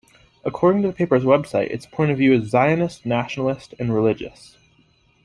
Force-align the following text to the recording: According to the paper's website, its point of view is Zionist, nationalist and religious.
According 0.43 0.81
to 0.81 0.87
the 0.87 0.95
paper's 0.95 1.25
website, 1.25 1.69
its 1.69 1.85
point 1.85 2.09
of 2.09 2.17
view 2.17 2.33
is 2.33 2.49
Zionist, 2.49 3.05
nationalist 3.05 3.75
and 3.77 3.93
religious. 3.93 4.57